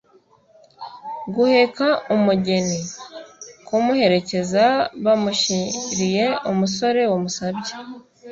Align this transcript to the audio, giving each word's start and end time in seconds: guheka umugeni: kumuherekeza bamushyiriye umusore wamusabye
guheka 1.35 1.87
umugeni: 2.15 2.79
kumuherekeza 3.67 4.65
bamushyiriye 5.05 6.25
umusore 6.51 7.01
wamusabye 7.11 7.73